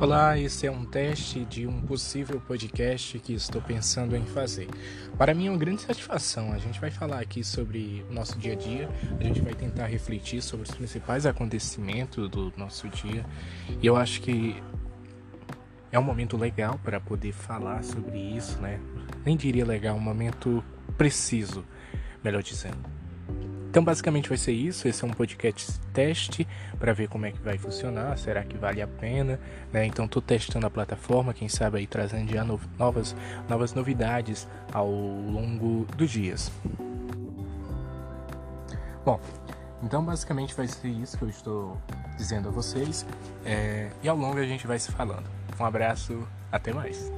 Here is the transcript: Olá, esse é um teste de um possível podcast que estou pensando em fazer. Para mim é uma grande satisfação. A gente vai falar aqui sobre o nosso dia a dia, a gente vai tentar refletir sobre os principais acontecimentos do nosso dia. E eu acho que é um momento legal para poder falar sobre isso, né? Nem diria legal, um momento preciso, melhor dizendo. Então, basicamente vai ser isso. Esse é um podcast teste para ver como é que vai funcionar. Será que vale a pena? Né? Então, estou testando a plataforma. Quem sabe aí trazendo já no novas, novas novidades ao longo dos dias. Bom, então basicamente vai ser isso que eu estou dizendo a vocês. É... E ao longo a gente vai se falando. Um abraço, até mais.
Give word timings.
Olá, 0.00 0.38
esse 0.38 0.66
é 0.66 0.70
um 0.70 0.82
teste 0.82 1.44
de 1.44 1.66
um 1.66 1.82
possível 1.82 2.40
podcast 2.40 3.18
que 3.18 3.34
estou 3.34 3.60
pensando 3.60 4.16
em 4.16 4.24
fazer. 4.24 4.66
Para 5.18 5.34
mim 5.34 5.48
é 5.48 5.50
uma 5.50 5.58
grande 5.58 5.82
satisfação. 5.82 6.54
A 6.54 6.58
gente 6.58 6.80
vai 6.80 6.90
falar 6.90 7.20
aqui 7.20 7.44
sobre 7.44 8.02
o 8.08 8.14
nosso 8.14 8.38
dia 8.38 8.54
a 8.54 8.56
dia, 8.56 8.88
a 9.20 9.22
gente 9.22 9.42
vai 9.42 9.52
tentar 9.52 9.84
refletir 9.88 10.40
sobre 10.40 10.66
os 10.66 10.74
principais 10.74 11.26
acontecimentos 11.26 12.30
do 12.30 12.50
nosso 12.56 12.88
dia. 12.88 13.26
E 13.82 13.86
eu 13.86 13.94
acho 13.94 14.22
que 14.22 14.56
é 15.92 15.98
um 15.98 16.02
momento 16.02 16.34
legal 16.34 16.80
para 16.82 16.98
poder 16.98 17.32
falar 17.32 17.84
sobre 17.84 18.18
isso, 18.18 18.58
né? 18.58 18.80
Nem 19.22 19.36
diria 19.36 19.66
legal, 19.66 19.96
um 19.96 20.00
momento 20.00 20.64
preciso, 20.96 21.62
melhor 22.24 22.42
dizendo. 22.42 22.78
Então, 23.70 23.84
basicamente 23.84 24.28
vai 24.28 24.36
ser 24.36 24.50
isso. 24.50 24.88
Esse 24.88 25.04
é 25.04 25.06
um 25.06 25.12
podcast 25.12 25.78
teste 25.92 26.46
para 26.76 26.92
ver 26.92 27.08
como 27.08 27.24
é 27.24 27.30
que 27.30 27.40
vai 27.40 27.56
funcionar. 27.56 28.18
Será 28.18 28.42
que 28.42 28.58
vale 28.58 28.82
a 28.82 28.88
pena? 28.88 29.38
Né? 29.72 29.86
Então, 29.86 30.06
estou 30.06 30.20
testando 30.20 30.66
a 30.66 30.70
plataforma. 30.70 31.32
Quem 31.32 31.48
sabe 31.48 31.78
aí 31.78 31.86
trazendo 31.86 32.32
já 32.32 32.42
no 32.42 32.60
novas, 32.76 33.14
novas 33.48 33.72
novidades 33.72 34.48
ao 34.72 34.90
longo 34.90 35.86
dos 35.96 36.10
dias. 36.10 36.50
Bom, 39.04 39.20
então 39.82 40.04
basicamente 40.04 40.54
vai 40.54 40.66
ser 40.66 40.88
isso 40.88 41.16
que 41.16 41.24
eu 41.24 41.28
estou 41.28 41.80
dizendo 42.16 42.48
a 42.48 42.50
vocês. 42.50 43.06
É... 43.44 43.88
E 44.02 44.08
ao 44.08 44.16
longo 44.16 44.38
a 44.38 44.46
gente 44.46 44.66
vai 44.66 44.80
se 44.80 44.90
falando. 44.90 45.24
Um 45.58 45.64
abraço, 45.64 46.26
até 46.50 46.72
mais. 46.72 47.10